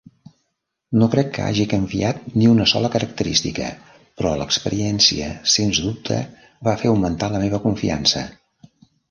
[1.01, 3.67] No crec que hagi canviat ni una sola característica,
[4.23, 6.19] però l'experiència sens dubte
[6.71, 8.27] va fer augmentar la meva confiança.